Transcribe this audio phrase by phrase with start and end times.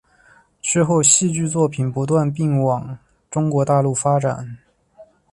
[0.63, 2.97] 之后戏剧作品不断并往
[3.29, 4.57] 中国大陆发展。